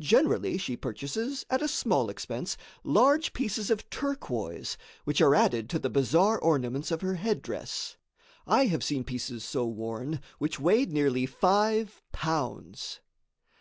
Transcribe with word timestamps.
Generally 0.00 0.58
she 0.58 0.76
purchases, 0.76 1.46
at 1.48 1.62
a 1.62 1.68
small 1.68 2.10
expense, 2.10 2.56
large 2.82 3.32
pieces 3.32 3.70
of 3.70 3.88
turquoise, 3.88 4.76
which 5.04 5.20
are 5.20 5.32
added 5.32 5.70
to 5.70 5.78
the 5.78 5.88
bizarre 5.88 6.40
ornaments 6.40 6.90
of 6.90 7.02
her 7.02 7.14
headdress. 7.14 7.96
I 8.48 8.66
have 8.66 8.82
seen 8.82 9.04
pieces 9.04 9.44
so 9.44 9.64
worn 9.66 10.20
which 10.40 10.58
weighed 10.58 10.90
nearly 10.90 11.24
five 11.24 12.02
pounds. 12.10 12.98